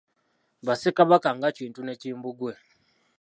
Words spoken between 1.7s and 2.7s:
ne Kimbugwe.